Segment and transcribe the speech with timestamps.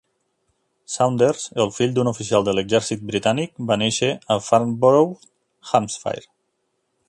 [0.93, 5.15] Saunders, el fill d'un oficial de l'exèrcit britànic, va néixer a Farnborough,
[5.75, 6.29] Hampshire.